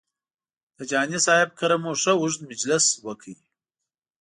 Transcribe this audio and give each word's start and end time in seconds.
د 0.77 0.79
جهاني 0.89 1.19
صاحب 1.25 1.49
کره 1.59 1.77
مو 1.83 1.91
ښه 2.01 2.13
اوږد 2.19 2.41
مجلس 2.51 2.85
وکړ. 3.05 3.35